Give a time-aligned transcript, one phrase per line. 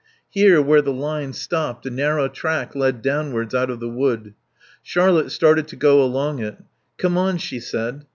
[0.31, 4.33] Here, where the line stopped, a narrow track led downwards out of the wood.
[4.81, 6.57] Charlotte started to go along it.
[6.97, 8.07] "Come on," she said.